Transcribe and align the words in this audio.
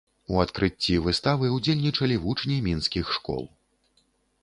У 0.35 0.39
адкрыцці 0.43 0.95
выставы 1.09 1.51
ўдзельнічалі 1.57 2.19
вучні 2.25 2.57
мінскіх 2.71 3.15
школ. 3.19 3.43